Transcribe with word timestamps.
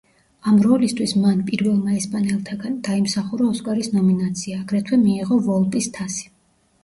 ამ 0.51 0.55
როლისთვის 0.67 1.11
მან, 1.23 1.41
პირველმა 1.49 1.91
ესპანელთაგან, 1.99 2.79
დაიმსახურა 2.87 3.51
ოსკარის 3.55 3.91
ნომინაცია, 3.97 4.57
აგრეთვე 4.63 4.99
მიიღო 5.05 5.39
ვოლპის 5.49 5.91
თასი. 5.99 6.27